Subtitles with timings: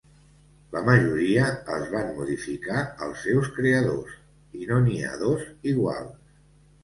[0.75, 4.15] La majoria els van modificar els seus creadors,
[4.61, 6.17] i no n'hi ha dos iguals.